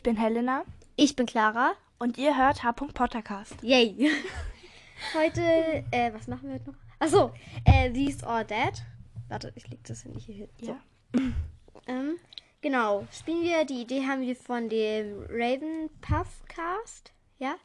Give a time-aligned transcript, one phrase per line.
[0.00, 0.64] Ich bin Helena
[0.96, 1.72] Ich bin Clara.
[1.98, 2.72] und ihr hört H.
[2.72, 3.54] Podcast.
[3.60, 4.10] Yay.
[5.14, 5.42] Heute,
[5.90, 6.78] äh, was machen wir heute noch?
[6.98, 7.34] Achso,
[7.66, 8.82] äh, These or That.
[9.28, 10.48] Warte, ich leg das nicht hier hin.
[10.62, 10.68] So.
[10.72, 10.80] Ja.
[11.86, 12.16] Ähm,
[12.62, 13.66] genau, spielen wir.
[13.66, 17.12] Die Idee haben wir von dem Raven Puffcast.
[17.38, 17.56] Ja?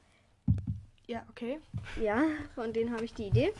[1.07, 1.59] Ja, okay.
[2.01, 2.21] Ja,
[2.53, 3.53] von denen habe ich die Idee.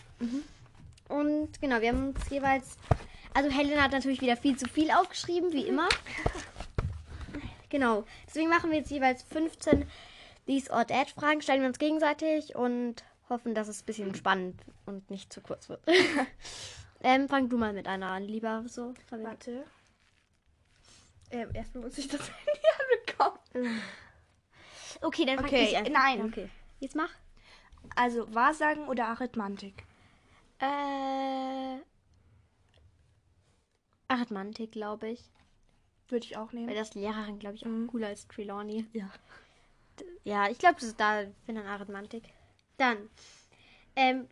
[1.08, 2.78] Und genau, wir haben uns jeweils.
[3.34, 5.88] Also Helen hat natürlich wieder viel zu viel aufgeschrieben, wie immer.
[7.76, 8.06] Genau.
[8.26, 9.86] Deswegen machen wir jetzt jeweils 15
[10.46, 14.62] These or That Fragen, stellen wir uns gegenseitig und hoffen, dass es ein bisschen spannend
[14.86, 15.82] und nicht zu kurz wird.
[17.04, 18.94] ähm, fang du mal mit einer an, lieber so.
[19.10, 19.28] Fabian.
[19.30, 19.66] Warte.
[21.32, 22.62] Ähm, erstmal muss ich das Handy
[23.58, 23.82] anbekommen.
[25.02, 25.92] Okay, dann fang Okay, ich an.
[25.92, 26.22] nein.
[26.22, 26.50] Okay.
[26.80, 27.12] Jetzt mach.
[27.94, 29.84] Also, Wahrsagen oder Arithmantik?
[30.60, 31.80] Äh.
[34.08, 35.30] Arithmantik, glaube ich.
[36.10, 36.76] Würde ich auch Weil nehmen.
[36.76, 37.88] das Lehrerin, glaube ich, auch Mhm.
[37.88, 38.86] cooler als Trelawney.
[38.94, 39.10] Ja.
[40.24, 42.24] Ja, ich glaube, das ist da, wenn dann Arithmantik.
[42.78, 43.10] Dann,
[43.96, 44.28] ähm,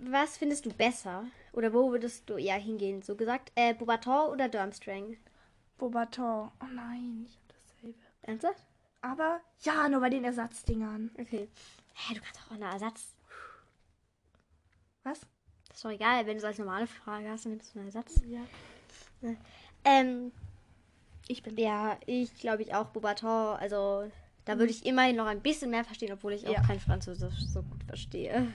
[0.00, 1.24] was findest du besser?
[1.52, 3.02] Oder wo würdest du eher hingehen?
[3.02, 5.16] So gesagt, äh, Bobaton oder Durmstrang?
[5.78, 6.50] Bobaton.
[6.60, 7.98] Oh nein, ich habe dasselbe.
[8.22, 8.64] Ernsthaft?
[9.00, 11.10] Aber ja, nur bei den Ersatzdingern.
[11.18, 11.48] Okay.
[11.94, 13.14] Hä, du kannst auch eine Ersatz.
[15.02, 15.20] Was?
[15.68, 17.88] Das ist doch egal, wenn du so als normale Frage hast, dann nimmst du einen
[17.88, 18.20] Ersatz.
[18.26, 18.40] Ja.
[19.84, 20.32] Ähm,
[21.28, 21.56] Ich bin.
[21.56, 23.56] ja, ich glaube ich auch Bobaton.
[23.56, 24.10] Also,
[24.44, 26.62] da würde ich immerhin noch ein bisschen mehr verstehen, obwohl ich auch Ja.
[26.62, 28.46] kein Französisch so gut verstehe.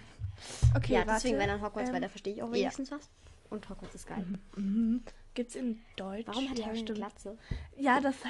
[0.76, 1.60] Okay, ja, deswegen, wenn warte.
[1.60, 2.54] dann Hogwarts, Ähm, weil da verstehe ich auch ja.
[2.54, 3.10] wenigstens was.
[3.50, 4.26] Und Hogwarts ist geil.
[4.56, 5.04] Mhm.
[5.34, 6.28] Gibt's in Deutsch?
[6.28, 6.94] Warum hat ja, Harry eine.
[6.94, 7.38] Glatze?
[7.78, 8.26] Ja, das ist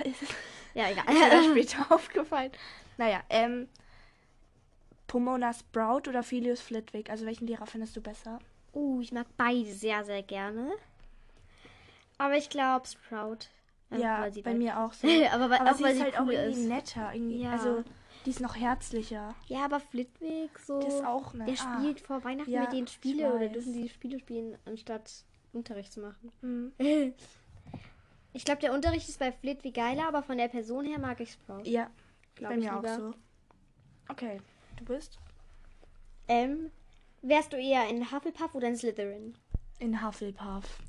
[0.73, 1.43] Ja, ist mir egal.
[1.51, 2.51] später aufgefallen.
[2.97, 3.67] Naja, ähm.
[5.07, 7.09] Pomona Sprout oder Philius Flitwick?
[7.09, 8.39] Also welchen Lehrer findest du besser?
[8.73, 10.71] uh, ich mag beide sehr, sehr gerne.
[12.17, 13.47] Aber ich glaube Sprout.
[13.91, 15.07] Ja, bei mir auch so.
[15.31, 16.67] aber weil, Aber auch sie weil ist sie halt auch cool irgendwie ist.
[16.67, 17.13] netter.
[17.13, 17.41] Irgendwie.
[17.41, 17.51] Ja.
[17.51, 17.83] Also,
[18.25, 19.35] die ist noch herzlicher.
[19.47, 20.79] Ja, aber Flitwick so.
[20.79, 21.45] Das ist auch eine.
[21.45, 21.79] der ah.
[21.79, 26.01] spielt vor Weihnachten ja, mit den Spiele oder dürfen die Spiele spielen, anstatt Unterricht zu
[26.01, 26.31] machen.
[26.41, 26.73] Mhm.
[28.33, 31.33] Ich glaube, der Unterricht ist bei Flitwick geiler, aber von der Person her mag ich
[31.33, 31.63] Sprout.
[31.65, 31.91] Ja,
[32.39, 33.13] bei ich mir auch so.
[34.07, 34.39] Okay,
[34.77, 35.19] du bist
[36.29, 36.71] Ähm,
[37.21, 39.35] wärst du eher in Hufflepuff oder in Slytherin?
[39.81, 40.79] in Hufflepuff.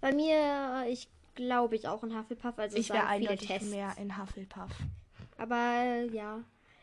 [0.00, 1.08] Bei mir, ich
[1.46, 3.70] glaube ich auch in Hufflepuff, also ich wäre eindeutig Tests.
[3.70, 4.70] mehr in Hufflepuff.
[5.38, 6.40] Aber ja.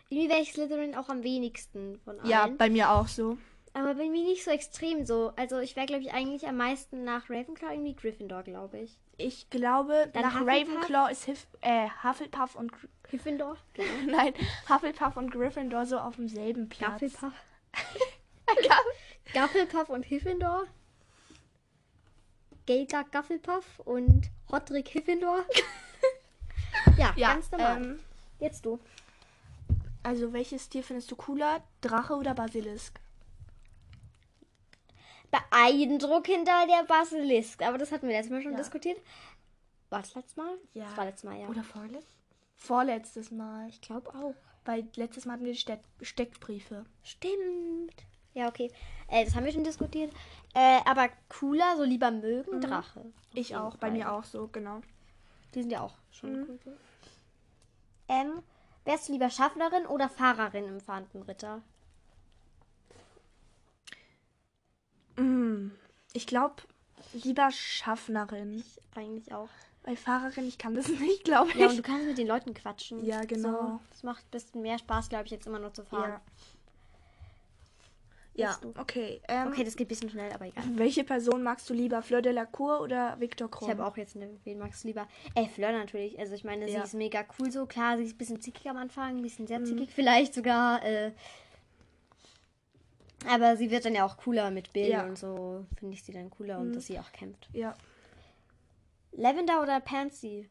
[0.10, 2.30] Irgendwie wäre ich Slytherin auch am wenigsten von allen.
[2.30, 3.38] Ja, bei mir auch so.
[3.74, 5.32] Aber bei mir nicht so extrem so.
[5.36, 8.98] Also ich wäre, glaube ich, eigentlich am meisten nach Ravenclaw irgendwie Gryffindor, glaube ich.
[9.18, 10.70] Ich glaube, Dann nach Hufflepuff?
[10.76, 13.58] Ravenclaw ist Hif äh, Hufflepuff und Gry- Gryffindor?
[14.08, 14.34] Nein,
[14.70, 17.02] Hufflepuff und Gryffindor so auf demselben Platz.
[17.02, 17.34] Gaffelpuff.
[18.68, 18.86] Gaff-
[19.34, 20.64] Gaffelpuff und Gryffindor.
[22.68, 25.44] Gelga Gaffelpuff und Hodrick Gryffindor.
[26.98, 27.82] ja, ja, ganz normal.
[27.84, 28.00] ähm,
[28.40, 28.80] Jetzt du.
[30.04, 31.64] also welches Tier findest du cooler?
[31.82, 33.00] Drache oder Basilisk?
[35.32, 37.62] Beeindruckender der Basilisk.
[37.64, 38.58] Aber das hatten wir letztes Mal schon Ja.
[38.58, 39.00] diskutiert.
[39.90, 40.58] War das letztes Mal?
[40.74, 40.86] Ja.
[40.86, 41.48] Das war letztes Mal, ja.
[41.48, 42.16] Oder vorletztes?
[42.56, 43.68] Vorletztes Mal.
[43.70, 44.34] Ich glaube auch.
[44.66, 46.86] Weil letztes Mal hatten wir die Steck Steckbriefe.
[47.04, 48.04] Stimmt.
[48.34, 48.70] Ja, okay.
[49.08, 50.12] Äh, das haben wir schon diskutiert.
[50.60, 53.02] Äh, aber cooler, so lieber mögen, Drache.
[53.02, 53.14] Mhm.
[53.36, 53.92] Ich jeden auch, bei Fall.
[53.92, 54.82] mir auch so, genau.
[55.54, 56.60] Die sind ja auch schon Mhm.
[56.66, 56.78] cool.
[58.08, 58.42] Ähm,
[58.84, 61.62] wärst du lieber Schaffnerin oder Fahrerin im Fahnenritter?
[65.18, 65.70] Mm,
[66.14, 66.56] Ich glaube,
[67.14, 68.64] lieber Schaffnerin.
[68.96, 69.50] Eigentlich auch.
[69.84, 71.56] Bei Fahrerin, ich kann das nicht, glaube ich.
[71.56, 73.06] Ja, und du kannst mit den Leuten quatschen.
[73.06, 73.74] Ja, genau.
[73.74, 76.10] So, das macht ein bisschen mehr Spaß, glaube ich, jetzt immer nur zu fahren.
[76.14, 76.22] ja.
[78.38, 79.20] Ja, okay.
[79.28, 80.64] Ähm, Okay, das geht ein bisschen schnell, aber egal.
[80.76, 83.68] Welche Person magst du lieber, Fleur de la Cour oder Victor Krumm?
[83.68, 85.08] Ich habe auch jetzt eine, wen magst du lieber?
[85.36, 86.18] Ey, Fleur natürlich.
[86.20, 86.84] Also ich meine, sie Ja.
[86.84, 87.66] ist mega cool so.
[87.66, 89.48] Klar, sie ist ein bisschen zickig am Anfang, ein bisschen Mhm.
[89.48, 90.84] sehr zickig vielleicht sogar.
[90.86, 91.12] Äh,
[93.28, 95.04] aber sie wird dann ja auch cooler mit Bill Ja.
[95.04, 95.10] Mhm.
[95.10, 95.66] und so.
[95.80, 97.50] Finde ich sie dann cooler und dass sie auch kämpft.
[97.54, 97.76] Ja.
[99.14, 100.48] Lavender oder Pansy?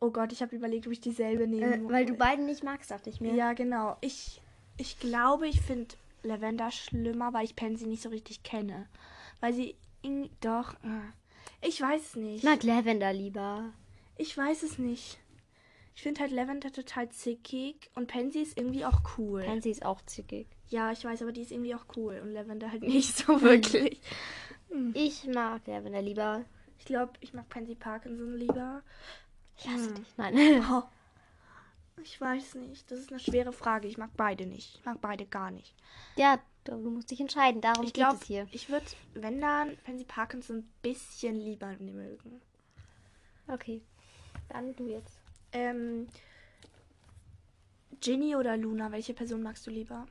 [0.00, 1.76] Oh Gott, ich habe überlegt, ob ich dieselbe nehme.
[1.76, 3.34] Äh, weil du beiden nicht magst, dachte ich mir.
[3.34, 3.96] Ja, genau.
[4.00, 4.40] Ich,
[4.78, 8.86] ich glaube, ich finde Lavender schlimmer, weil ich Pansy nicht so richtig kenne.
[9.40, 10.74] Weil sie irgendwie doch.
[10.84, 12.38] äh, Ich weiß es nicht.
[12.38, 13.72] Ich mag Lavender lieber.
[14.16, 15.18] Ich weiß es nicht.
[15.94, 19.42] Ich finde halt Lavender total zickig und Pansy ist irgendwie auch cool.
[19.44, 20.46] Pansy ist auch zickig.
[20.68, 24.00] ja, ich weiß, aber die ist irgendwie auch cool und Lavender halt nicht so wirklich.
[24.94, 26.44] Ich mag Lavender lieber.
[26.78, 28.82] Ich glaube, ich mag Pansy Parkinson lieber.
[29.58, 29.94] Ich hasse Hm.
[29.96, 30.06] dich.
[30.16, 30.64] Nein.
[30.70, 30.82] Oh.
[32.02, 32.90] Ich weiß nicht.
[32.90, 33.88] Das ist eine schwere Frage.
[33.88, 34.76] Ich mag beide nicht.
[34.78, 35.74] Ich mag beide gar nicht.
[36.16, 37.60] ja, du du musst dich entscheiden.
[37.60, 38.46] Darum Ich geht glaube, es hier.
[38.52, 42.40] ich würde, wenn dann, Pansy Parkinson ein bisschen lieber mögen.
[43.48, 43.82] Okay.
[44.48, 45.18] Dann du jetzt.
[45.52, 46.06] Ähm,
[48.00, 48.92] Ginny oder Luna?
[48.92, 50.06] Welche Person magst du lieber?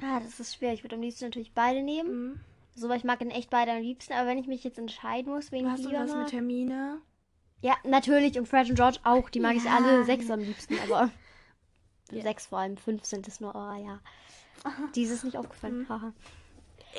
[0.00, 0.72] Ah, das ist schwer.
[0.72, 2.10] Ich würde am liebsten natürlich beide nehmen.
[2.30, 2.40] Mhm.
[2.74, 4.12] So, weil ich mag in echt beide am liebsten.
[4.12, 6.20] Aber wenn ich mich jetzt entscheiden muss, wen ich Hast du lieber was mag...
[6.20, 7.00] mit Termine?
[7.62, 8.38] Ja, natürlich.
[8.38, 9.30] Und Fred und George auch.
[9.30, 9.76] Die mag ich Ja.
[9.76, 10.76] alle sechs am liebsten.
[10.80, 11.10] Aber
[12.10, 12.22] Ja.
[12.22, 12.76] sechs vor allem.
[12.76, 13.54] Fünf sind es nur.
[13.54, 14.00] Oh ja.
[14.94, 15.80] Dieses nicht aufgefallen.
[15.80, 15.88] Mhm.
[15.88, 16.12] Haha.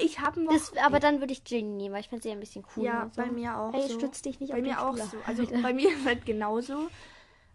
[0.04, 0.54] Ich habe noch.
[0.54, 2.86] Das, aber dann würde ich Ginny nehmen, weil ich finde sie ein bisschen cool.
[2.86, 3.22] ja, so.
[3.22, 3.74] bei mir auch.
[3.74, 3.96] Ey, so.
[3.96, 5.10] stütz dich nicht Bei auf den mir auch Stuhl.
[5.10, 5.18] so.
[5.26, 6.90] Also bei mir ist halt genauso.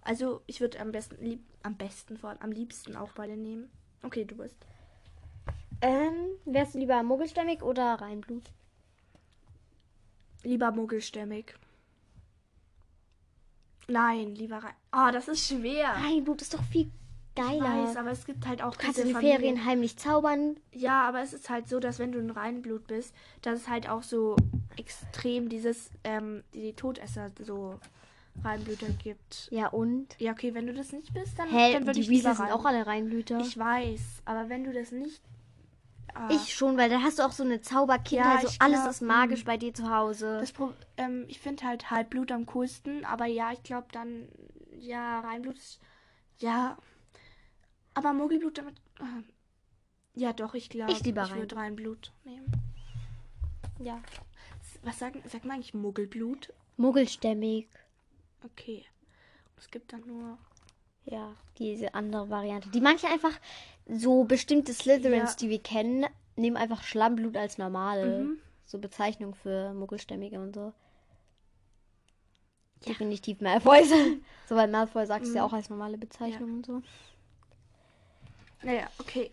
[0.02, 3.70] Also ich würde am besten, lieb, am besten vor am liebsten auch beide nehmen.
[4.02, 4.56] Okay, du bist.
[5.80, 6.14] Ähm,
[6.44, 8.44] wärst du lieber muggelstämmig oder Reinblut?
[10.42, 11.54] Lieber muggelstämmig.
[13.86, 14.74] Nein, lieber rein.
[14.92, 15.90] Oh, das ist schwer.
[15.90, 16.90] Reinblut ist doch viel
[17.34, 17.86] Ich geiler.
[17.86, 20.56] weiß, aber es gibt halt auch du kannst diese in den Familien- Ferien heimlich zaubern.
[20.72, 23.88] Ja, aber es ist halt so, dass wenn du ein Reinblut bist, dass es halt
[23.88, 24.36] auch so
[24.76, 27.78] extrem dieses, ähm, die Todesser so
[28.44, 29.48] Reinblüter gibt.
[29.50, 30.08] Ja, und?
[30.18, 32.50] Ja, okay, wenn du das nicht bist, dann, Hä, dann würde die ich Weasleys sind
[32.50, 33.38] auch alle Reinblüter.
[33.40, 35.20] Ich weiß, aber wenn du das nicht.
[36.14, 38.34] Ah, Ich schon, weil da hast du auch so eine Zauberkindheit.
[38.34, 39.46] Ja, so ich alles glaub, ist magisch mm.
[39.46, 40.44] bei dir zu Hause.
[40.98, 44.28] Ähm, ich finde halt Halbblut am coolsten, aber ja, ich glaube dann,
[44.78, 45.80] ja, Reinblut ist,
[46.38, 46.76] ja,
[47.94, 52.50] aber Muggelblut damit, äh, ja doch, ich glaube, Ich lieber ich würde Reinblut nehmen.
[53.78, 54.00] ja.
[54.84, 56.52] Was sagen, sagt man eigentlich Muggelblut?
[56.76, 57.68] Muggelstämmig.
[58.44, 58.84] Okay.
[59.56, 60.38] Es gibt dann nur,
[61.04, 62.68] Ja, diese andere Variante.
[62.70, 63.38] Die manche einfach
[63.86, 65.36] so bestimmte Slytherins, Ja.
[65.40, 66.06] die wir kennen,
[66.36, 68.24] nehmen einfach Schlammblut als normale.
[68.24, 68.38] Mhm.
[68.64, 70.72] So Bezeichnung für Muggelstämmige und so.
[72.86, 73.84] Definitiv Malfoy.
[74.48, 75.48] so, weil Malfoy sagt es ja Mhm.
[75.48, 76.82] auch als normale Bezeichnung und so.
[78.62, 79.30] Naja, okay.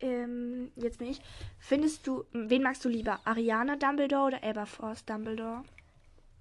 [0.00, 1.20] Ähm, jetzt bin ich.
[1.58, 3.20] Findest du, wen magst du lieber?
[3.24, 5.62] Ariana Dumbledore oder Aberforth Dumbledore?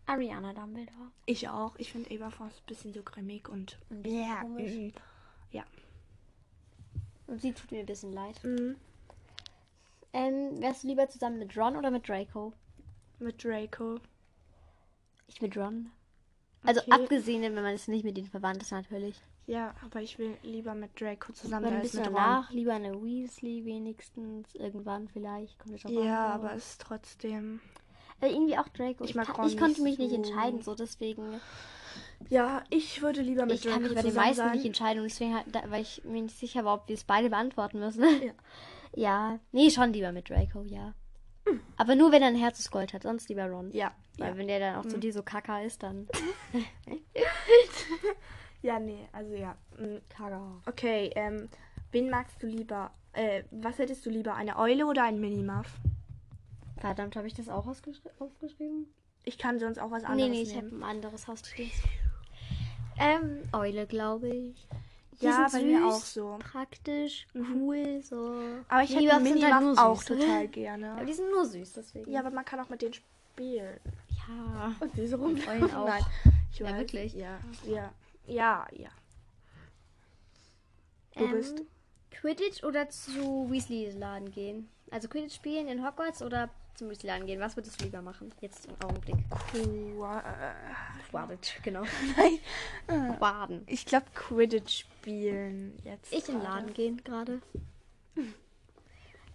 [0.05, 1.11] Ariana Dumbledore.
[1.25, 1.75] Ich auch.
[1.77, 3.77] Ich finde Aberforth ein bisschen so grimmig und.
[3.89, 4.03] Ein
[4.41, 4.71] komisch.
[4.71, 4.93] mhm.
[5.51, 5.63] Ja.
[7.27, 8.43] Und sie tut mir ein bisschen leid.
[8.43, 8.75] Mhm.
[10.11, 12.53] Ähm, wärst du lieber zusammen mit Ron oder mit Draco?
[13.19, 13.99] Mit Draco.
[15.27, 15.89] Ich mit Ron.
[16.65, 16.91] Also Okay.
[16.91, 19.15] abgesehen, wenn man es nicht mit denen verwandt ist natürlich.
[19.45, 22.03] Ja, aber ich will lieber mit Draco zusammen du mit Ron.
[22.03, 24.55] danach lieber eine Weasley wenigstens.
[24.55, 25.59] Irgendwann vielleicht.
[25.59, 27.59] Kommt jetzt drauf an, Ja, aber- aber es ist trotzdem.
[28.21, 29.03] Äh, irgendwie auch Draco.
[29.03, 30.15] Ich Ich, mag kann, ich konnte nicht mich nicht so.
[30.31, 31.41] entscheiden, so deswegen.
[32.29, 34.51] Ja, ich würde lieber mit Ich Draco kann mich bei den meisten sein.
[34.55, 35.35] nicht entscheiden, und deswegen,
[35.67, 38.03] weil ich mir nicht sicher war, ob wir es beide beantworten müssen.
[38.23, 38.31] Ja.
[38.95, 40.93] ja, nee, schon lieber mit Draco, ja.
[41.75, 43.71] Aber nur wenn er ein Herz aus Gold hat, sonst lieber Ron.
[43.73, 43.91] Ja.
[44.17, 44.37] Weil Ja.
[44.37, 46.07] wenn der dann auch zu dir so kaka ist, dann.
[48.63, 49.55] ja, nee, also ja.
[49.77, 50.01] Mhm.
[50.65, 51.49] Okay, ähm,
[51.91, 52.91] wen magst du lieber?
[53.13, 54.33] Äh, was hättest du lieber?
[54.33, 55.77] Eine Eule oder ein Minimuff?
[56.77, 58.87] Verdammt, habe ich das auch aufgeschrieben?
[59.25, 61.71] Ich kann sonst auch was Nee, anderes nee, ich habe ein anderes Haus stehen.
[62.99, 64.67] Ähm, Eule, glaube ich.
[65.21, 66.39] Die Ja, bei mir süß, auch so.
[66.39, 67.61] Praktisch, Mhm.
[67.61, 68.65] cool, so.
[68.67, 70.05] Aber ich hätte halt Minimuff nur auch süß.
[70.05, 71.05] total Aber gerne.
[71.05, 72.11] die sind nur süß, deswegen.
[72.11, 73.79] Ja, aber man kann auch mit denen spielen.
[74.27, 74.73] ja.
[74.79, 75.37] Und diese rum.
[75.47, 75.85] Eulen auch.
[75.85, 76.03] Nein,
[76.51, 76.77] ich Ja, weiß.
[76.79, 77.13] wirklich?
[77.13, 77.91] Ja, ja,
[78.25, 78.89] ja, ja.
[81.15, 81.59] Du bist?
[81.59, 81.67] Ähm,
[82.11, 84.69] Quidditch oder zu Weasley-Laden gehen?
[84.91, 87.39] Also Quidditch spielen in Hogwarts oder zum Weasley-Laden gehen?
[87.39, 88.33] Was würdest du lieber machen?
[88.41, 89.15] Jetzt im Augenblick.
[91.11, 91.83] Quidditch, genau.
[92.87, 93.17] Nein.
[93.19, 93.63] Baden.
[93.67, 96.11] Ich glaube Quidditch spielen jetzt.
[96.13, 96.43] Ich in den.
[96.43, 97.41] Laden gehen gerade.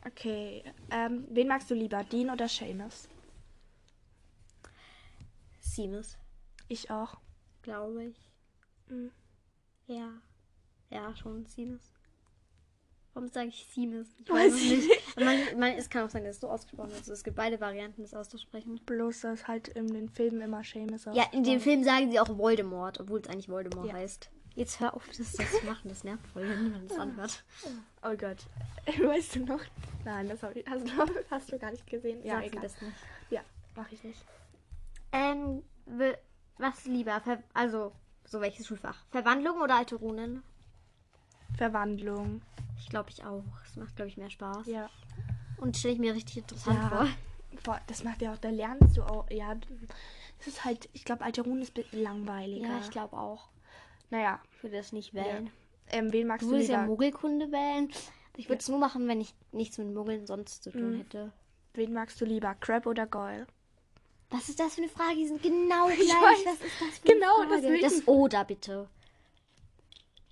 [0.07, 0.63] Okay.
[0.91, 3.09] Ähm, wen magst du lieber, Dean oder Seamus?
[5.61, 6.17] Seamus,
[6.69, 7.17] Ich auch.
[7.63, 8.28] glaube ich.
[8.89, 9.11] Mhm.
[9.87, 10.11] Ja.
[10.91, 11.93] Ja, schon Seamus.
[13.15, 14.07] Warum sage ich Seamus?
[14.21, 15.17] Ich Weiß weiß ich nicht.
[15.21, 17.01] Man, man, es kann auch sein, dass es so ausgesprochen wird.
[17.01, 18.81] Also es gibt beide Varianten, das auszusprechen.
[18.87, 22.29] Bloß, dass halt in den Filmen immer Seamus Ja, in dem Film sagen sie auch
[22.39, 23.95] Voldemort, obwohl es eigentlich Voldemort Ja.
[23.95, 24.31] heißt.
[24.55, 25.89] Jetzt hör auf, das, das zu machen.
[25.89, 27.45] Das nervt voll, wenn niemand das anhört.
[28.03, 28.39] Oh Gott.
[29.05, 29.61] Weißt du noch?
[30.05, 30.91] Nein, das hab ich, hast, du,
[31.31, 32.25] hast du gar nicht gesehen.
[32.25, 32.63] Ja, Sag egal.
[32.63, 32.97] das nicht.
[33.31, 33.41] Ja,
[33.77, 34.25] mach ich nicht.
[35.13, 35.63] Ähm,
[36.57, 37.23] was lieber?
[37.55, 37.93] Also,
[38.29, 39.05] so welches Schulfach?
[39.11, 40.43] Verwandlung oder alte Runen?
[41.57, 42.43] Verwandlung.
[42.79, 43.45] Ich glaube ich auch.
[43.65, 44.67] Es macht, glaube ich, mehr Spaß.
[44.67, 44.89] Ja.
[45.57, 46.89] Und stelle ich mir richtig interessant Ja.
[46.89, 47.07] vor.
[47.65, 49.57] Boah, das macht ja auch, da lernst du auch, ja,
[50.39, 52.69] es ist halt, ich glaube, Alterun ist ein bisschen langweiliger.
[52.69, 53.49] Ja, ich glaube auch.
[54.11, 55.51] Naja, Ich würde das nicht wählen.
[55.89, 56.85] ähm, wen magst Du du, würdest ja?
[56.85, 57.89] Muggelkunde wählen.
[58.37, 60.99] Ich würde es nur machen, wenn ich nichts mit Muggeln sonst zu tun Mhm.
[60.99, 61.33] hätte.
[61.75, 63.47] wen magst du lieber, Crab oder Goyle?
[64.31, 65.17] Was ist das für eine Frage?
[65.17, 66.01] Die sind genau gleich.
[66.01, 66.45] Ich weiß.
[66.45, 67.63] Was ist das für Genau, eine Frage?
[67.63, 67.83] deswegen.
[67.83, 68.89] Das Oder bitte.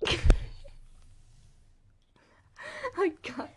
[2.99, 3.49] Oh Gott.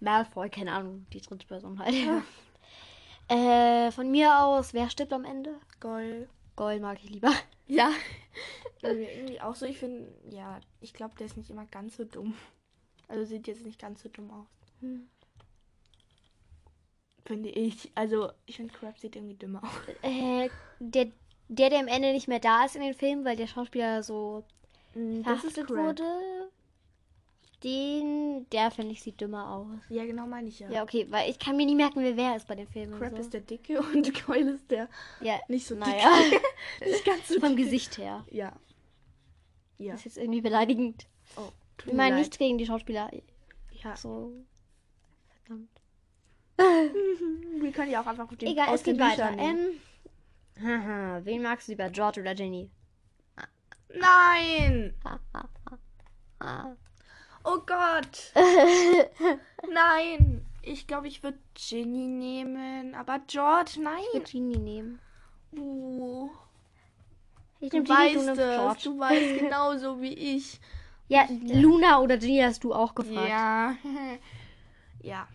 [0.00, 1.94] Malfoy, keine Ahnung, die dritte Person halt.
[3.28, 5.58] äh, von mir aus, wer stirbt am Ende?
[5.80, 6.28] Goyle.
[6.56, 7.32] Goyle mag ich lieber.
[7.68, 7.90] Ja.
[8.82, 12.04] Also irgendwie auch so, ich finde, ja, ich glaube, der ist nicht immer ganz so
[12.04, 12.34] dumm.
[13.08, 14.46] Also sieht jetzt nicht ganz so dumm aus.
[14.80, 15.08] Hm.
[17.24, 17.90] Finde ich.
[17.94, 19.70] Also, ich finde, Crab sieht irgendwie dümmer aus.
[20.02, 20.48] Äh,
[20.80, 21.06] der,
[21.48, 24.44] der, der am Ende nicht mehr da ist in den Filmen, weil der Schauspieler so
[24.94, 26.50] Mm, verhaftet wurde,
[27.64, 29.78] den, der finde ich sieht dümmer aus.
[29.88, 30.70] Ja, genau meine ich ja.
[30.70, 32.98] Ja, okay, weil ich kann mir nie merken, wer wer ist bei den Filmen.
[32.98, 33.16] Crab so.
[33.16, 34.88] ist der Dicke und Coil ist der
[35.20, 36.10] ja, nicht so naja.
[36.30, 36.42] dick.
[36.86, 37.64] nicht ganz so vom dick.
[37.64, 38.24] Gesicht her.
[38.30, 38.52] Ja.
[39.78, 39.92] Ja.
[39.92, 41.06] Das ist jetzt irgendwie beleidigend.
[41.36, 41.48] Oh,
[41.78, 43.10] tut Ich meine nichts gegen die Schauspieler.
[43.82, 43.96] Ja.
[43.96, 44.32] So.
[46.56, 49.30] Wir können ja auch einfach mit den, Egal, aus es geht weiter.
[49.38, 49.80] Ähm,
[50.62, 52.70] haha, wen magst du lieber, George oder Jenny?
[53.94, 54.94] Nein!
[57.44, 58.32] Oh Gott!
[59.72, 60.46] Nein!
[60.62, 62.94] Ich glaube, ich würde Ginny nehmen.
[62.94, 64.04] Aber George, Ich nein!
[64.12, 65.00] würde Jenny nehmen.
[65.52, 66.30] Uh,
[67.58, 68.82] Ich du nehme Jenny, du weißt nimmst es.
[68.84, 70.60] Du weißt genauso wie ich.
[71.08, 73.28] Ja, Luna oder Jenny hast du auch gefragt.
[73.28, 73.76] Ja.
[75.02, 75.28] ja.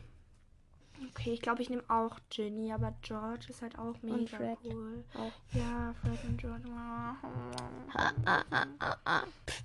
[1.27, 4.57] Okay, ich glaube, ich nehme auch Ginny, aber George ist halt auch mega Fred.
[4.63, 5.03] cool.
[5.13, 5.33] Auch.
[5.53, 6.69] Ja, Fred und George.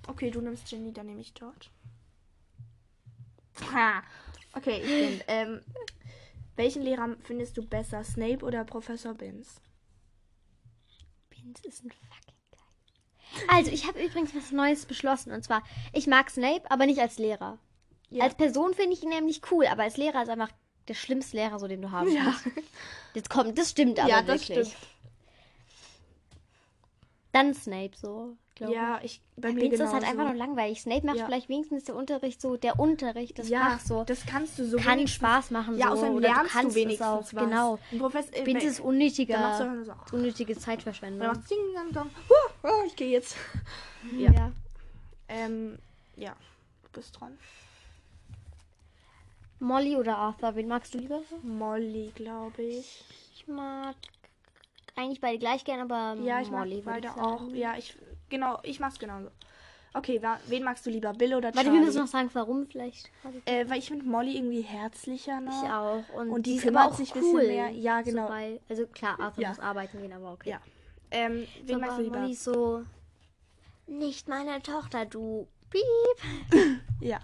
[0.07, 1.67] Okay, du nimmst Ginny, dann nehme ich George.
[3.73, 4.03] Ha.
[4.51, 5.23] Okay, ich bin.
[5.29, 5.61] Ähm,
[6.57, 9.61] welchen Lehrer findest du besser, Snape oder Professor Binns?
[11.29, 13.47] Binz ist ein fucking geil.
[13.47, 15.31] Also, ich habe übrigens was Neues beschlossen.
[15.31, 17.57] Und zwar, ich mag Snape, aber nicht als Lehrer.
[18.09, 18.25] Ja.
[18.25, 20.51] Als Person finde ich ihn nämlich cool, aber als Lehrer ist er einfach
[20.87, 22.23] der schlimmste Lehrer, so den du haben Ja.
[22.23, 22.45] kannst.
[23.13, 24.67] Jetzt kommt, das stimmt aber Ja, das wirklich.
[24.69, 24.87] stimmt.
[27.31, 29.55] Dann Snape so, Ja, ich bei ich.
[29.55, 29.85] mir Binz genauso.
[29.85, 30.81] ist halt einfach nur langweilig.
[30.81, 31.25] Snape macht Ja.
[31.25, 34.03] vielleicht wenigstens der Unterricht so, der Unterricht, das ja, Fach so.
[34.03, 35.75] das kannst du so kann Spaß machen.
[35.77, 37.19] Ja, so, außerdem oder lernst du kannst du wenigstens auch.
[37.21, 37.29] was.
[37.31, 37.79] Genau.
[37.97, 39.33] Professor, äh, Binz ist unnötiger.
[39.57, 40.15] dann dann so.
[40.15, 41.33] unnötige Dann Zeitverschwendung.
[41.33, 43.35] du ding, dann, dann, huh, oh, ich gehe jetzt.
[44.17, 44.31] Ja.
[44.31, 44.51] ja.
[45.29, 45.79] Ähm,
[46.17, 46.35] ja,
[46.83, 47.37] du bist dran.
[49.63, 51.21] Molly oder Arthur, wen magst du lieber?
[51.41, 53.03] Molly, glaube ich.
[53.35, 53.95] Ich mag
[54.95, 57.47] eigentlich beide gleich gern, aber Ja, ich Molly mag beide auch.
[57.53, 57.97] Ja, ich
[58.29, 59.29] genau, ich mach's genauso.
[59.93, 61.79] Okay, wen magst du lieber, Bill oder Warte, Charlie?
[61.79, 63.09] wir müssen noch sagen, warum vielleicht.
[63.45, 65.63] äh, weil ich finde Molly irgendwie herzlicher noch.
[65.63, 66.03] Ich auch.
[66.19, 67.39] Und, Und die die ist kümmert sich ein cool.
[67.41, 67.69] bisschen mehr.
[67.69, 68.23] Ja, genau.
[68.27, 69.49] So bei, also klar, Arthur Ja.
[69.49, 70.49] muss arbeiten gehen, aber okay.
[70.49, 70.61] Ja.
[71.11, 72.19] Ähm, wen so, magst du lieber?
[72.19, 72.83] Molly so,
[73.87, 75.47] nicht meine Tochter, du.
[75.69, 76.81] Piep.
[76.99, 77.19] Ja.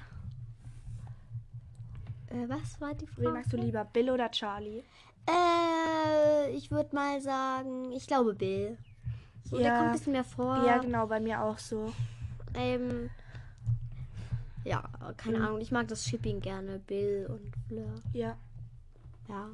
[2.29, 3.27] Äh, was war die Frage?
[3.27, 4.83] Wen magst du lieber, Bill oder Charlie?
[5.27, 8.77] Äh, ich würde mal sagen, ich glaube Bill.
[9.45, 9.71] So, der Ja.
[9.77, 10.55] kommt ein bisschen mehr vor.
[10.65, 11.93] Ja, genau, bei mir auch so.
[12.55, 13.09] Ähm,
[14.63, 14.83] ja,
[15.17, 15.45] keine Mhm.
[15.45, 15.61] Ahnung.
[15.61, 16.79] Ich mag das Shipping gerne.
[16.79, 17.95] Bill und Fleur.
[18.13, 18.37] Ja.
[19.27, 19.47] Ja.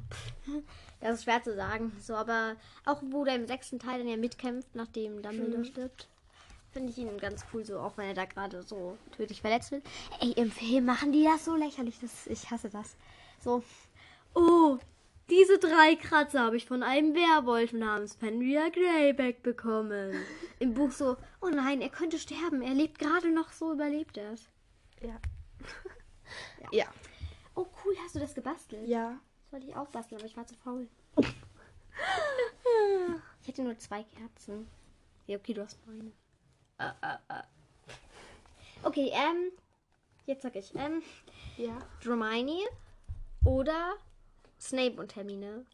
[1.01, 1.91] Das ist schwer zu sagen.
[1.99, 2.55] So, aber
[2.85, 5.65] auch wo der im sechsten Teil dann ja mitkämpft, nachdem Dumbledore Mhm.
[5.65, 6.07] stirbt,
[6.75, 9.81] finde ich ihn ganz cool, so auch wenn er da gerade so tödlich verletzt wird.
[10.19, 11.97] Ey, im Film machen die das so lächerlich.
[12.01, 12.97] Das, ich hasse das.
[13.39, 13.63] So.
[14.33, 14.77] Oh,
[15.29, 20.15] diese drei Kratzer habe ich von einem Werwolf namens Fenrir Greyback bekommen.
[20.59, 22.61] Im Buch so, oh nein, er könnte sterben.
[22.61, 24.49] Er lebt gerade noch, so überlebt er es.
[25.01, 25.17] Ja.
[26.73, 26.87] ja.
[27.55, 28.85] Oh cool, hast du das gebastelt?
[28.85, 29.17] Ja.
[29.43, 30.89] Das wollte ich auch basteln, aber ich war zu faul.
[33.41, 34.67] ich hätte nur zwei Kerzen.
[35.25, 36.11] Ja, okay, du hast meine.
[38.83, 39.51] Okay, ähm.
[40.25, 41.01] Jetzt sag ich, ähm.
[41.57, 41.77] Ja.
[42.03, 42.59] Hermione
[43.45, 43.93] oder
[44.59, 45.65] Snape und Hermine.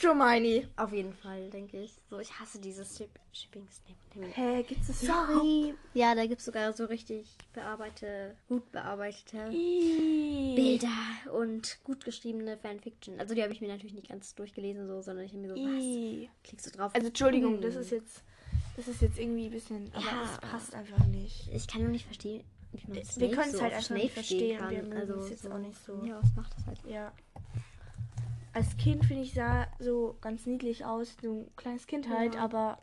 [0.00, 0.68] Hermione.
[0.76, 1.92] Auf jeden Fall, denke ich.
[2.08, 4.32] So, ich hasse dieses Ship Shipping Snape.
[4.34, 5.74] Hä, gibt's das Sorry.
[5.94, 10.54] Ja, da gibt es sogar so richtig bearbeitete, gut bearbeitete Ih.
[10.56, 13.20] Bilder und gut geschriebene Fanfiction.
[13.20, 15.54] Also die habe ich mir natürlich nicht ganz durchgelesen, so, sondern ich habe mir so,
[15.56, 15.82] was?
[15.82, 16.30] Ih.
[16.44, 16.94] Klickst du drauf?
[16.94, 17.60] Also Entschuldigung, Hm.
[17.60, 18.22] das ist jetzt
[18.76, 20.22] das ist jetzt irgendwie ein bisschen, aber Ja.
[20.24, 21.48] es passt einfach nicht.
[21.52, 24.56] Ich kann nur nicht verstehen, wie man Wir können es so halt einfach nicht verstehen,
[24.58, 24.88] stehen wir kann.
[24.88, 26.04] mögen Also es jetzt so, auch nicht so.
[26.04, 26.78] Ja, was macht das halt?
[26.86, 27.12] Ja.
[28.52, 32.42] Als Kind finde ich sah so ganz niedlich aus, so ein kleines Kind halt, Ja.
[32.44, 32.78] aber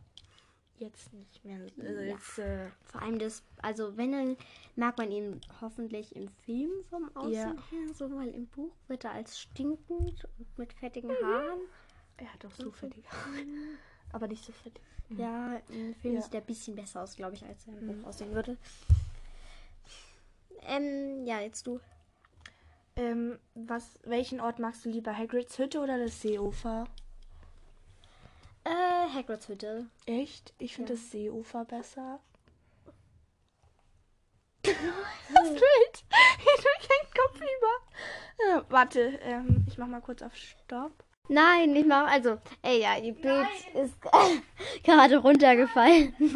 [0.78, 1.60] jetzt nicht mehr.
[1.80, 2.02] Also Ja.
[2.14, 4.38] jetzt äh, Vor allem das, also wenn dann
[4.76, 7.64] mag man ihn hoffentlich im Film vom Aussehen Ja.
[7.72, 11.60] her, so weil im Buch wird er als stinkend und mit fettigen Haaren.
[12.18, 13.46] er hat auch so fettige Haare,
[14.12, 14.82] aber nicht so fettig.
[15.10, 16.22] Ja, im Film Ja.
[16.22, 18.02] sieht er ein bisschen besser aus, glaube ich, als er im Mhm.
[18.02, 18.58] Buch aussehen würde.
[20.64, 21.80] Ähm, ja, jetzt du.
[22.96, 26.86] Ähm, was welchen Ort magst du lieber, Hagrids Hütte oder das Seeufer?
[28.66, 28.70] Äh,
[29.14, 29.86] Hagrids Hütte.
[30.06, 30.54] Echt?
[30.58, 31.00] Ich finde Ja.
[31.00, 32.20] das Seeufer besser.
[34.64, 36.04] Das Bild.
[36.40, 38.60] Hier durch den Kopf über.
[38.60, 40.92] Äh, warte, ähm, ich mach mal kurz auf Stopp.
[41.30, 42.38] Nein, ich mache also.
[42.62, 43.94] Ey, ja, ihr Bild ist
[44.84, 46.14] gerade runtergefallen.
[46.20, 46.36] Warte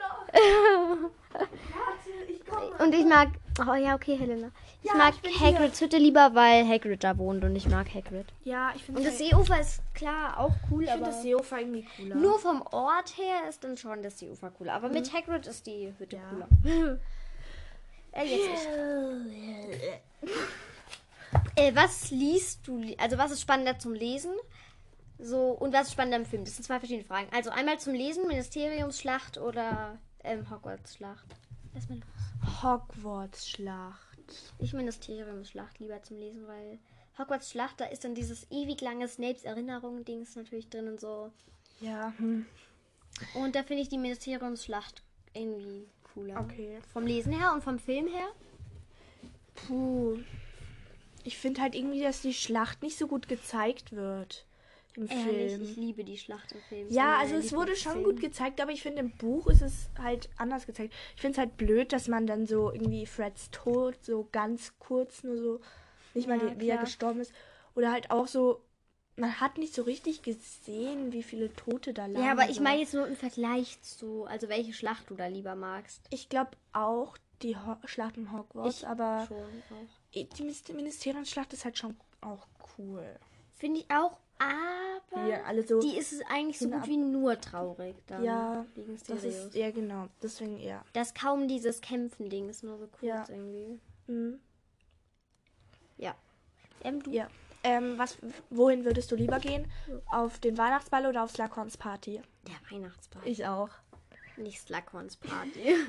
[0.00, 1.10] noch.
[1.32, 2.84] Warte, ich komme.
[2.84, 3.28] Und ich mag.
[3.60, 4.50] Oh ja, okay, Helena.
[4.82, 8.26] Ich Ja, mag ich Hagrids Hütte lieber, weil Hagrid da wohnt und ich mag Hagrid.
[8.44, 11.86] Ja, ich finde Und das Seeufer ist klar auch cool, ich aber das Seeufer irgendwie
[11.96, 12.16] cooler.
[12.16, 14.72] nur vom Ort her ist dann schon das Seeufer cooler.
[14.72, 16.22] Aber mit Hagrid ist die Hütte Ja.
[16.30, 16.48] cooler.
[18.12, 18.66] äh, jetzt
[20.22, 20.28] ich.
[21.56, 22.82] Äh, was liest du?
[22.98, 24.32] Also was ist spannender zum Lesen?
[25.18, 26.44] So und was ist spannender im Film?
[26.44, 27.28] Das sind zwei verschiedene Fragen.
[27.32, 31.26] Also einmal zum Lesen, Ministeriumsschlacht oder ähm, Hogwarts-Schlacht.
[31.74, 32.62] Lass mal los.
[32.62, 34.18] Hogwarts-Schlacht.
[34.58, 36.78] Ich Ministeriumsschlacht lieber zum Lesen, weil
[37.18, 41.30] Hogwarts Schlacht, da ist dann dieses ewig lange Snapes Erinnerung-Dings natürlich drin und so.
[41.80, 42.46] Ja, hm.
[43.34, 45.02] Und da finde ich die Ministeriumsschlacht
[45.34, 46.40] irgendwie cooler.
[46.40, 46.78] Okay.
[46.92, 48.28] Vom Lesen her und vom Film her?
[49.54, 50.18] Puh.
[51.24, 54.46] Ich finde halt irgendwie, dass die Schlacht nicht so gut gezeigt wird
[54.96, 55.62] im Ehrlich, Film.
[55.62, 56.88] ich liebe die Schlacht im Film.
[56.90, 60.28] Ja, also es wurde schon gut gezeigt, aber ich finde im Buch ist es halt
[60.36, 60.92] anders gezeigt.
[61.14, 65.22] Ich finde es halt blöd, dass man dann so irgendwie Freds Tod so ganz kurz
[65.22, 65.60] nur so,
[66.14, 67.32] nicht mal Ja, die, wie er gestorben ist.
[67.74, 68.60] Oder halt auch so,
[69.16, 72.24] man hat nicht so richtig gesehen, wie viele Tote da lagen.
[72.24, 75.54] Ja, aber ich meine jetzt nur im Vergleich zu, also welche Schlacht du da lieber
[75.54, 76.02] magst.
[76.10, 80.01] Ich glaube auch die Ho Schlacht um Hogwarts, Ich aber Schon auch.
[80.14, 82.46] Die Minis- Ministeriumsschlacht ist halt schon auch
[82.78, 83.04] cool.
[83.58, 85.80] Finde ich auch, aber Wie alle so.
[85.80, 88.24] die ist es eigentlich so gut wie nur traurig dann.
[88.24, 90.84] Ja, wegen das ist, ja genau, deswegen eher.
[90.94, 93.24] Das kaum dieses Kämpfen-Ding, ist nur so kurz Ja.
[93.28, 93.78] irgendwie.
[94.08, 94.40] Mhm.
[95.96, 96.14] Ja.
[96.82, 97.10] Ähm, du?
[97.10, 97.28] Ja.
[97.64, 98.18] Ähm, was,
[98.50, 99.70] wohin würdest du lieber gehen?
[100.10, 102.20] Auf den Weihnachtsball oder auf Slughorns Party?
[102.48, 103.22] Der Weihnachtsball.
[103.24, 103.68] Ich auch.
[104.36, 105.76] Nicht Slughorns Party.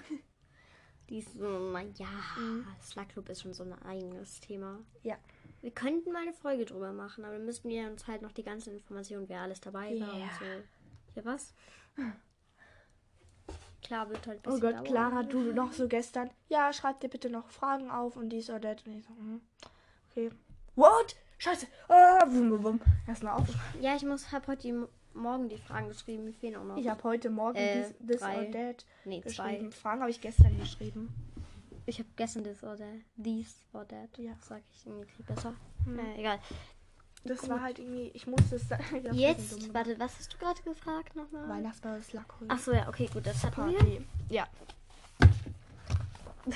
[1.14, 2.08] Die ist so, naja,
[2.40, 2.66] Mhm.
[2.82, 4.80] Slug-Club ist schon so ein eigenes Thema.
[5.04, 5.16] Ja.
[5.62, 8.42] Wir könnten mal eine Folge drüber machen, aber dann müssten wir uns halt noch die
[8.42, 10.24] ganzen Informationen, wer alles dabei war Ja.
[10.24, 10.46] und so.
[11.14, 11.54] Ja, was?
[13.84, 14.84] Klar, wird halt Oh Gott, dauern.
[14.86, 16.32] Clara, du noch so gestern.
[16.50, 18.84] Ja, schreib dir bitte noch Fragen auf und dies oder das.
[18.88, 19.42] Und ich so, mhm.
[20.10, 20.32] Okay.
[20.76, 21.16] What?
[21.38, 21.68] Scheiße.
[21.90, 22.82] Ah, wum, wum, wum.
[23.08, 23.48] Erstmal auf.
[23.80, 26.26] Ja, ich muss, hab heute die, Morgen die Fragen geschrieben.
[26.26, 26.78] Mir fehlen auch noch.
[26.78, 28.46] Ich habe heute Morgen Äh, dies, this drei.
[28.48, 29.52] or that nee, zwei.
[29.54, 29.72] geschrieben.
[29.72, 31.14] Fragen habe ich gestern geschrieben.
[31.86, 32.88] Ich habe gestern das oder
[33.22, 34.18] these or that.
[34.18, 34.34] Ja.
[34.42, 35.54] Sag ich irgendwie besser.
[35.86, 36.00] Hm.
[36.00, 36.40] Äh, egal.
[37.26, 38.66] Das war halt irgendwie, ich musste es.
[39.14, 41.48] Jetzt, warte, was hast du gerade gefragt nochmal?
[41.48, 43.78] Weihnachtsball ist Slughorn Ach so, ja, okay, gut, das hatten wir.
[43.78, 44.06] Party.
[44.30, 44.48] Ja.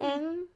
[0.00, 0.48] Ähm,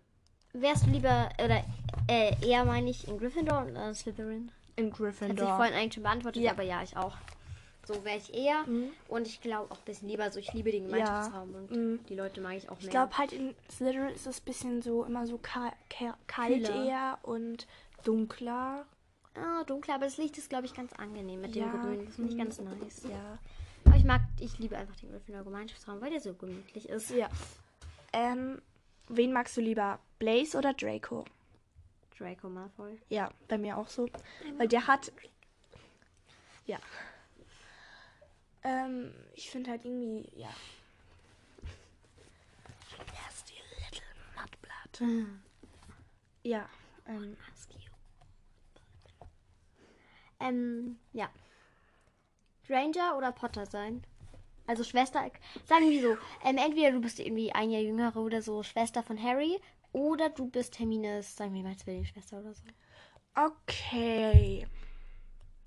[0.52, 1.62] wärst du lieber, oder
[2.08, 4.50] äh, eher meine ich in Gryffindor oder Slytherin?
[4.76, 5.56] In Hat sich Gryffindor.
[5.56, 6.52] vorhin eigentlich schon beantwortet, Ja.
[6.52, 7.16] aber ja, ich auch.
[7.86, 8.64] So wäre ich eher.
[8.66, 8.90] Mhm.
[9.08, 12.00] Und ich glaube auch ein bisschen lieber, so ich liebe den Gemeinschaftsraum und Mhm.
[12.08, 12.84] die Leute mag ich auch mehr.
[12.84, 16.66] Ich glaube halt in Slytherin ist es ein bisschen so immer so ka ka kalt
[16.66, 16.84] Kühler.
[16.84, 17.66] eher und
[18.04, 18.84] dunkler.
[19.36, 22.04] ah, dunkler, aber das Licht ist, glaube ich, ganz angenehm mit Ja, dem Grün.
[22.06, 22.38] Das finde ich mhm.
[22.42, 23.02] ganz nice.
[23.04, 23.38] Ja.
[23.84, 27.10] Aber ich mag, ich liebe einfach den Gryffindor Gemeinschaftsraum, weil der so gemütlich ist.
[27.10, 27.28] Ja.
[28.14, 28.60] Ähm,
[29.08, 29.98] wen magst du lieber?
[30.18, 31.24] Blaze oder Draco?
[32.18, 33.00] Draco Malfoy.
[33.08, 34.08] Ja, bei mir auch so.
[34.56, 35.12] Weil der hat.
[36.66, 36.78] Ja.
[38.62, 40.50] Ähm, ich finde halt irgendwie, ja.
[42.98, 45.28] Nasty little mudblood.
[46.42, 46.68] Ja.
[47.06, 47.36] Ähm,
[50.40, 51.28] Ähm, ja.
[52.66, 54.04] Granger oder Potter sein?
[54.66, 55.30] Also Schwester,
[55.64, 59.22] sagen wir so, ähm, entweder du bist irgendwie ein Jahr jüngere oder so Schwester von
[59.22, 59.60] Harry
[59.96, 62.62] oder du bist Hermines, sagen wir mal Zwillingsschwester oder so.
[63.34, 64.66] okay.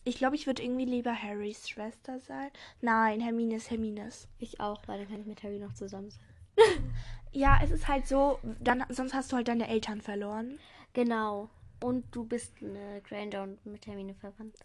[0.04, 2.52] Ich glaube, ich würde irgendwie lieber Harrys Schwester sein.
[2.80, 4.28] Nein, Hermine ist Hermines.
[4.38, 6.24] Ich auch, weil dann kann ich mit Harry noch zusammen sein.
[7.32, 10.58] Ja, es ist halt so, dann, sonst hast du halt deine Eltern verloren.
[10.94, 11.48] Genau.
[11.80, 14.58] Und du bist eine Granger und mit Hermine verwandt.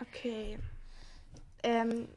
[0.00, 0.58] Okay.
[1.62, 2.08] Ähm,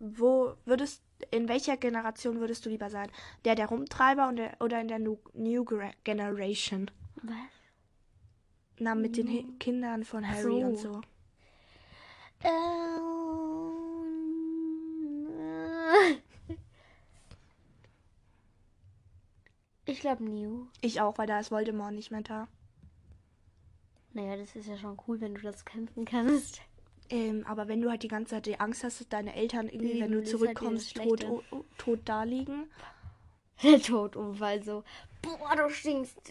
[0.00, 3.10] wo würdest, in welcher Generation würdest du lieber sein?
[3.44, 5.64] Der der Rumtreiber und der, oder in der New, New
[6.04, 6.90] Generation?
[7.22, 7.34] Was?
[8.78, 10.66] Na, mit den Hi Kindern von Harry so.
[10.66, 11.00] und so.
[12.44, 13.08] Ähm,
[19.84, 20.68] ich glaube New.
[20.80, 22.46] Ich auch, weil da ist Voldemort nicht mehr da.
[24.12, 26.62] Naja, das ist ja schon cool, wenn du das kämpfen kannst.
[27.10, 29.92] Ähm, aber wenn du halt die ganze Zeit die Angst hast, dass deine Eltern irgendwie,
[29.92, 31.32] Eben, wenn du halt zurückkommst, dieses tot, Schlechte.
[31.32, 32.64] o- o- tot da liegen.
[33.62, 34.84] Der Todunfall so.
[35.22, 36.16] Boah, du stinkst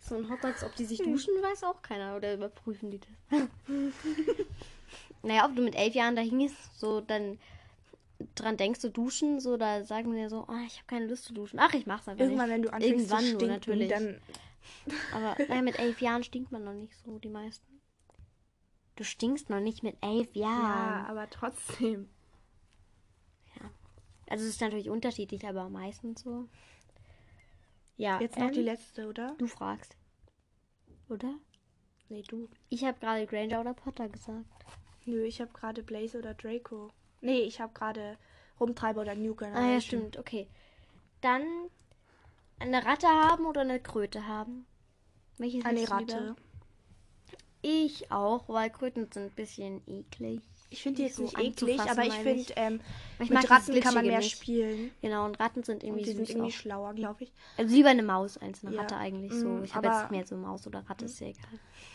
[0.00, 2.16] so ein Hogwarts, ob die sich duschen, weiß auch keiner.
[2.16, 3.08] Oder überprüfen die das?
[5.22, 7.38] naja, ob du mit elf Jahren da hingehst, so dann
[8.36, 11.34] dran denkst du duschen, so da sagen wir so, oh, ich habe keine Lust zu
[11.34, 11.58] duschen.
[11.58, 12.54] Ach, ich mach's einfach Irgendwann, nicht.
[12.54, 13.88] wenn du anfängst Irgendwann zu stinken, natürlich.
[13.88, 14.20] dann
[15.12, 17.80] Aber naja, mit elf Jahren stinkt man noch nicht so, die meisten.
[18.96, 21.06] Du stinkst noch nicht mit elf Ja, Jahren.
[21.06, 22.08] aber trotzdem.
[24.28, 26.48] Also es ist natürlich unterschiedlich, aber meistens so.
[27.96, 29.34] Ja, Jetzt noch ähm, die letzte, oder?
[29.38, 29.96] Du fragst.
[31.08, 31.34] Oder?
[32.08, 32.48] Nee, du.
[32.70, 34.46] Ich habe gerade Granger oder Potter gesagt.
[35.04, 36.90] Nö, ich habe gerade Blaze oder Draco.
[37.20, 38.16] Nee, ich habe gerade
[38.58, 39.64] Rumtreiber oder New Generation.
[39.70, 40.48] Ah ja, stimmt, okay.
[41.20, 41.42] Dann
[42.58, 44.66] eine Ratte haben oder eine Kröte haben?
[45.38, 46.20] Welches Eine hättest du Ratte.
[46.20, 46.36] lieber?
[47.62, 50.40] Ich auch, weil Kröten sind ein bisschen eklig.
[50.70, 52.80] Ich finde die jetzt so nicht eklig, aber ich finde, ähm,
[53.20, 54.32] Ich mit Ratten kann man mehr nicht.
[54.36, 54.90] spielen.
[55.00, 56.54] Genau, und Ratten sind Und irgendwie die sind irgendwie auch.
[56.56, 57.32] schlauer, glaube ich.
[57.56, 58.82] Also lieber eine Maus als eine Ja.
[58.82, 59.46] Ratte eigentlich so.
[59.48, 61.44] Mm, Ich habe jetzt mehr so Maus oder Ratte, ist ja egal.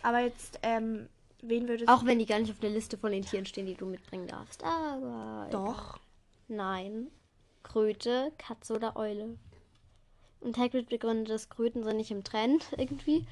[0.02, 1.08] Aber jetzt, ähm,
[1.41, 3.76] wen würdest Auch wenn die gar nicht auf der Liste von den Tieren stehen, die
[3.76, 4.63] du mitbringen darfst.
[4.63, 5.48] Aber.
[5.48, 5.50] egal.
[5.52, 6.00] Doch.
[6.48, 7.08] Nein.
[7.63, 9.38] Kröte, Katze oder Eule.
[10.41, 13.25] Und Hagrid begründet, dass Kröten sind nicht im Trend irgendwie.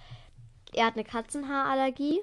[0.73, 2.19] Er hat eine Katzenhaarallergie.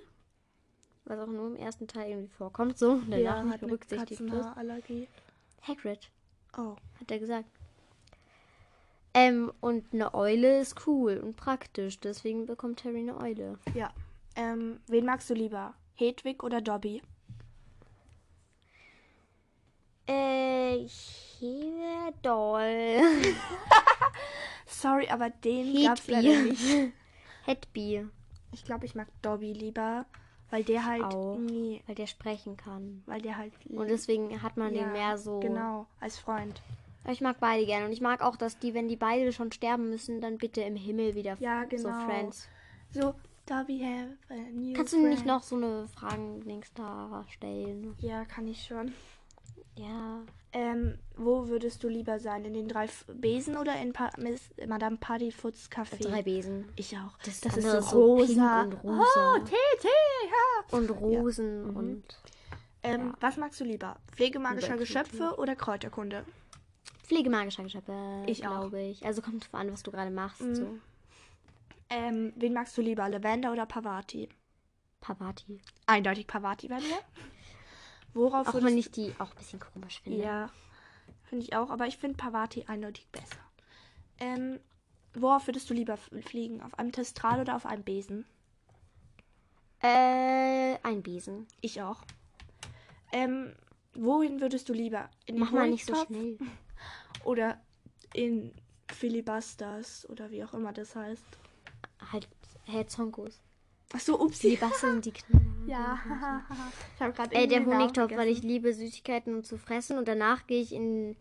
[1.06, 2.78] Was auch nur im ersten Teil irgendwie vorkommt.
[2.78, 4.30] So, und danach Ja, nicht hat eine berücksichtigt wird.
[4.30, 5.08] Katzenhaarallergie.
[5.66, 6.10] Hagrid,
[6.56, 6.76] Oh.
[7.00, 7.48] hat er gesagt.
[9.14, 12.00] Ähm, und eine Eule ist cool und praktisch.
[12.00, 13.58] Deswegen bekommt Harry eine Eule.
[13.74, 13.92] Ja.
[14.36, 15.74] Ähm, wen magst du lieber?
[15.94, 17.00] Hedwig oder Dobby?
[20.06, 23.00] Äh, hier doll.
[24.80, 26.62] Sorry, aber den gab's leider nicht.
[27.44, 28.06] Hedbi.
[28.52, 30.06] Ich glaube, ich mag Dobby lieber,
[30.50, 31.34] weil der halt auch.
[31.36, 33.02] irgendwie, Weil der sprechen kann.
[33.06, 35.40] weil der halt Und deswegen hat man den mehr so.
[35.40, 36.60] Genau, als Freund.
[37.10, 37.86] Ich mag beide gerne.
[37.86, 40.76] Und ich mag auch, dass die, wenn die beide schon sterben müssen, dann bitte im
[40.76, 42.04] Himmel wieder Ja, so genau.
[42.06, 42.48] Friends.
[42.92, 43.14] So,
[43.46, 47.94] Dobby have a new Kannst du nicht noch so eine Fragen-Dings da stellen?
[48.00, 48.94] Ja, kann ich schon.
[49.76, 50.22] Ja.
[50.56, 52.44] Ähm, wo würdest du lieber sein?
[52.44, 56.00] In den drei F- Besen oder in pa Miss Madame Paddyfoots Café?
[56.00, 56.68] Drei Besen.
[56.76, 57.18] Ich auch.
[57.24, 58.62] Das, Das ist so so rosa.
[58.62, 59.34] pink und rosa.
[59.34, 60.78] Oh, TT, ja.
[60.78, 61.76] und Rosen Mhm.
[61.76, 62.04] und
[62.84, 63.14] Ähm, Ja.
[63.20, 63.96] was magst du lieber?
[64.12, 64.76] Pflegemagischer.
[64.76, 66.24] Geschöpfe oder Kräuterkunde?
[67.02, 68.60] pflegemagischer Geschöpfe, Ich auch.
[68.60, 69.04] glaube ich.
[69.04, 70.40] Also kommt drauf an, was du gerade machst.
[70.42, 70.54] Mhm.
[70.54, 70.78] So.
[71.90, 73.08] Ähm, wen magst du lieber?
[73.08, 74.28] Lavender oder Pavati?
[75.00, 75.60] Pavati.
[75.86, 76.82] Eindeutig Pavati bei mir.
[78.14, 80.22] Worauf Auch würdest wenn ich die auch ein bisschen komisch finde.
[80.22, 80.50] Ja,
[81.24, 83.38] finde ich auch, aber ich finde Pavati eindeutig besser.
[84.18, 84.60] Ähm,
[85.14, 86.62] worauf würdest du lieber fliegen?
[86.62, 88.24] Auf einem Testral oder auf einem Besen?
[89.82, 91.46] Äh, ein Besen.
[91.60, 92.02] Ich auch.
[93.12, 93.52] Ähm,
[93.92, 95.10] wohin würdest du lieber?
[95.26, 96.38] In Mach mal nicht so schnell.
[97.24, 97.58] Oder
[98.12, 98.52] in
[98.92, 101.24] Filibusters oder wie auch immer das heißt.
[102.12, 102.28] Halt,
[102.64, 103.40] Herr Zonkos.
[103.94, 104.56] Ach so, Die upsie.
[104.56, 105.44] basteln die Knaller.
[105.66, 105.98] Ja,
[106.96, 110.60] ich habe gerade Äh, der Honigtopf, weil ich liebe Süßigkeiten zu fressen und danach gehe
[110.60, 111.16] ich in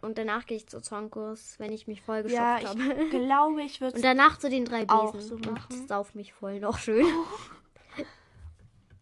[0.00, 3.08] und danach gehe ich zu Zonkos, wenn ich mich voll Ja, geschopft ich habe.
[3.10, 5.80] glaube, ich würde Und danach zu den drei Besen auch so machen.
[5.80, 7.04] und sauf mich voll noch schön.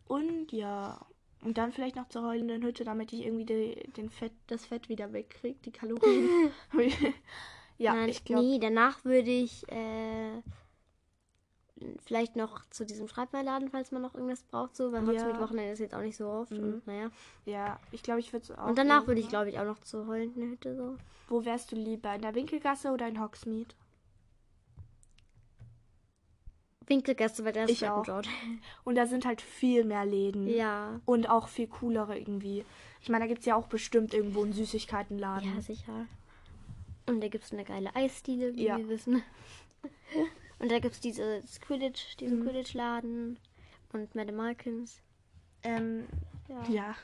[0.08, 1.00] Und ja.
[1.42, 4.88] Und dann vielleicht noch zur heulenden Hütte, damit ich irgendwie die, den Fett, das Fett
[4.88, 6.28] wieder wegkriege, die Kalorien.
[7.78, 8.44] ja, Nein, ich glaube.
[8.44, 10.42] nee, danach würde ich äh,
[12.04, 15.26] vielleicht noch zu diesem Schreibwarenladen, falls man noch irgendwas braucht, so, weil Ja.
[15.26, 16.52] mit Wochenende ist jetzt auch nicht so oft.
[16.52, 16.58] Mhm.
[16.58, 17.10] Und naja.
[17.44, 18.66] Ja, ich glaube, ich würde es auch.
[18.68, 20.96] Und danach würde ich, glaube ich, auch noch zur heulenden Hütte so.
[21.28, 22.14] Wo wärst du lieber?
[22.14, 23.74] In der Winkelgasse oder in Hogsmeade?
[26.86, 28.04] Winkelgasse, weil das Ich ist auch.
[28.04, 28.28] Dort.
[28.84, 30.46] Und da sind halt viel mehr Läden.
[30.46, 31.00] Ja.
[31.04, 32.64] Und auch viel coolere irgendwie.
[33.02, 35.54] Ich meine, da gibt es ja auch bestimmt irgendwo einen Süßigkeitenladen.
[35.56, 36.06] Ja, sicher.
[37.06, 38.78] Und da gibt es eine geile Eisdiele, wie Ja.
[38.78, 39.22] wir wissen.
[40.58, 42.44] Und da gibt es diese Quidditch, diesen Mhm.
[42.44, 43.38] Quidditch-Laden.
[43.92, 45.00] Und Madame Malkins.
[45.62, 46.06] Ähm,
[46.48, 46.62] Ja.
[46.68, 46.94] ja.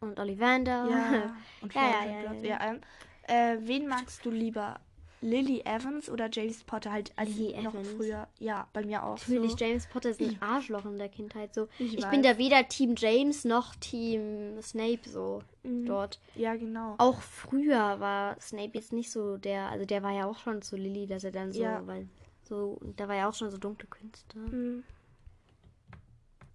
[0.00, 0.88] Und Ollivander.
[0.90, 1.36] Ja.
[1.62, 2.60] Und Ja, ja, ja, ja.
[2.70, 2.80] ähm,
[3.28, 4.80] äh, wen magst du lieber?
[5.22, 7.88] Lily Evans oder James Potter halt als Lily noch Evans.
[7.92, 8.28] früher?
[8.38, 9.16] Ja, bei mir auch.
[9.18, 9.56] Natürlich, so.
[9.56, 11.54] James Potter ist ein Arschloch in der Kindheit.
[11.54, 11.68] So.
[11.78, 15.86] Ich Ich, bin da weder Team James noch Team Snape so Mhm.
[15.86, 16.20] dort.
[16.34, 16.94] Ja, genau.
[16.98, 20.76] Auch früher war Snape jetzt nicht so der, also der war ja auch schon zu
[20.76, 21.84] Lily, dass er dann so, Ja.
[21.86, 22.06] weil
[22.46, 24.38] so, und da war ja auch schon so dunkle Künste.
[24.38, 24.84] Mhm.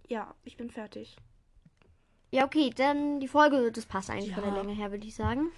[0.07, 1.15] Ja, ich bin fertig.
[2.31, 4.61] Ja, okay, dann die Folge, das passt eigentlich von der Ja.
[4.61, 5.49] Länge her, würde ich sagen.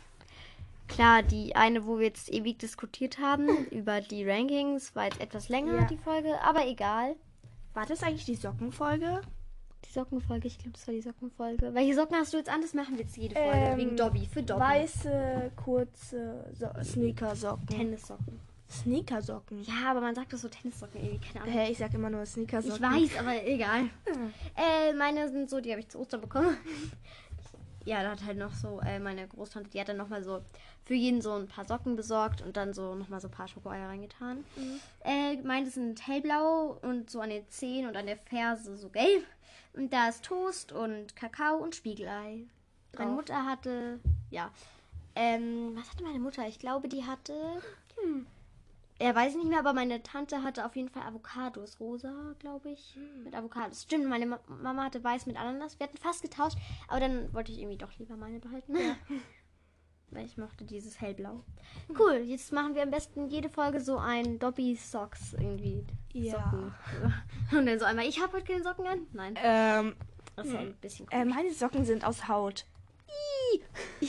[0.87, 5.49] Klar, die eine, wo wir jetzt ewig diskutiert haben über die Rankings, war jetzt etwas
[5.49, 5.85] länger, Ja.
[5.85, 7.15] die Folge, aber egal.
[7.73, 9.21] War das eigentlich die Sockenfolge?
[9.85, 11.73] Die Sockenfolge, ich glaube, das war die Sockenfolge.
[11.73, 12.61] Welche Socken hast du jetzt an?
[12.61, 13.51] Das machen wir jetzt jede Folge.
[13.57, 14.61] Ähm, Wegen Dobby, für Dobby.
[14.61, 17.67] Weiße, kurze so Sneakersocken.
[17.67, 18.39] Tennissocken.
[18.81, 19.63] Sneakersocken?
[19.63, 21.53] Ja, aber man sagt das so Tennissocken irgendwie, keine Ahnung.
[21.55, 22.81] Hä, ich sag immer nur Ich Sneakersocken.
[22.81, 23.89] weiß, aber egal.
[24.55, 26.55] Äh, meine sind so, die habe ich zu Ostern bekommen.
[27.85, 30.41] ja, da hat halt noch so äh, meine Großtante, die hat dann nochmal so
[30.85, 33.87] für jeden so ein paar Socken besorgt und dann so nochmal so ein paar Schokoeier
[33.87, 34.43] reingetan.
[35.03, 39.25] Äh, meine sind hellblau und so an den Zehen und an der Ferse so gelb.
[39.73, 42.41] Und da ist Toast und Kakao und Spiegelei.
[42.95, 43.15] Meine Drauf.
[43.15, 44.51] Mutter hatte, ja.
[45.15, 46.47] Ähm, was hatte meine Mutter?
[46.47, 47.33] Ich glaube, die hatte.
[48.01, 48.25] Hm,
[49.01, 52.69] ja, weiß ich nicht mehr, aber meine Tante hatte auf jeden Fall Avocados, rosa, glaube
[52.71, 53.83] ich, mit Avocados.
[53.83, 55.79] Stimmt, meine Ma Mama hatte weiß mit Ananas.
[55.79, 58.75] Wir hatten fast getauscht, aber dann wollte ich irgendwie doch lieber meine behalten.
[60.11, 61.43] Weil ich mochte dieses hellblau.
[61.97, 65.83] Cool, jetzt machen wir am besten jede Folge so ein Dobby Socks irgendwie.
[66.11, 66.51] Ja.
[66.51, 66.73] Socken.
[67.57, 69.07] Und dann so einmal, ich habe heute keine Socken an.
[69.11, 69.95] Nein, Ähm,
[70.35, 72.65] das ist ein bisschen äh, meine Socken sind aus Haut.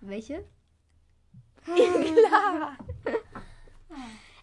[0.00, 0.44] Welche?
[2.28, 2.76] Klar.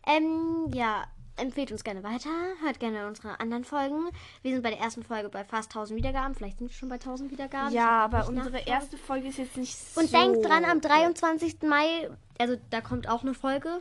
[0.07, 1.03] Ähm, ja,
[1.37, 2.29] empfehlt uns gerne weiter.
[2.61, 4.09] Hört gerne unsere anderen Folgen.
[4.41, 6.35] Wir sind bei der ersten Folge bei fast 1000 Wiedergaben.
[6.35, 7.73] Vielleicht sind wir schon bei 1000 Wiedergaben.
[7.73, 10.01] Ja, aber unsere erste Folge ist jetzt nicht so.
[10.01, 11.63] Und denkt dran, am 23.
[11.63, 12.09] Mai,
[12.39, 13.79] also da kommt auch eine Folge.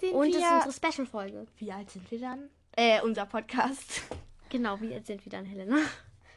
[0.00, 1.46] Sind Und es ist unsere Special-Folge.
[1.58, 2.48] Wie alt sind wir dann?
[2.76, 4.02] Äh, unser Podcast.
[4.48, 5.76] Genau, wie alt sind wir dann, Helena?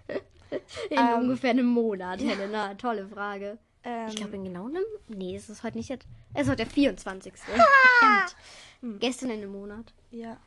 [0.90, 2.76] In Ähm, ungefähr einem Monat, Helena.
[2.76, 3.58] Tolle Frage.
[3.86, 4.84] Ähm, Ich glaube, in genau einem.
[5.08, 6.08] Nee, es ist heute nicht jetzt.
[6.34, 7.34] Es ist heute der 24.
[7.36, 8.36] Verdammt.
[9.00, 9.94] Gestern in einem Monat.
[10.12, 10.38] Ja.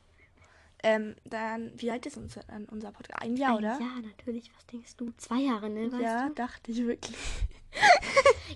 [0.82, 3.20] Ähm, dann, wie alt ist unser, unser Podcast?
[3.22, 3.78] Ein Jahr, oder?
[3.80, 4.50] Ja, natürlich.
[4.56, 5.12] Was denkst du?
[5.16, 5.90] Zwei Jahre, ne?
[5.90, 6.34] Weißt Ja, du?
[6.34, 7.16] dachte ich wirklich.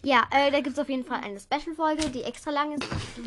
[0.02, 2.86] Ja, äh, da gibt es auf jeden Fall eine Special-Folge, die extra lang ist.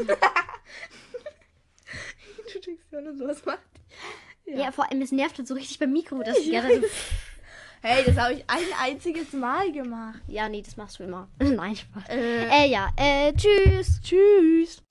[2.54, 3.60] Du denkst ja nur sowas macht.
[4.46, 4.72] Ja.
[4.72, 6.88] vor allem, es nervt halt so richtig beim Mikro, dass ganze Zeit so,
[7.88, 10.20] Hey, das habe ich ein einziges Mal gemacht.
[10.28, 11.28] Ja, nee, das machst du immer.
[11.40, 12.10] Nein, Spaß.
[12.10, 14.02] Äh, Äh, ja, äh, tschüss.
[14.02, 14.82] tschüss.